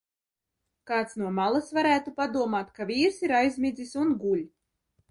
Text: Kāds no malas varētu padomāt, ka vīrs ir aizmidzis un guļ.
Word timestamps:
Kāds 0.91 1.17
no 1.23 1.29
malas 1.41 1.69
varētu 1.79 2.15
padomāt, 2.23 2.75
ka 2.81 2.89
vīrs 2.95 3.25
ir 3.29 3.39
aizmidzis 3.43 3.97
un 4.07 4.15
guļ. 4.27 4.45